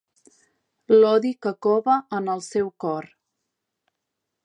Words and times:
L'odi 0.95 1.33
que 1.47 1.53
cova 1.67 1.99
en 2.21 2.35
el 2.37 2.43
seu 2.49 2.75
cor. 2.85 3.11